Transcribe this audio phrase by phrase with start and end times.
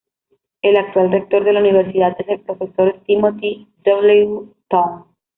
[0.63, 4.49] El actual Rector de la Universidad es el profesor Timothy W.
[4.67, 5.03] Tong.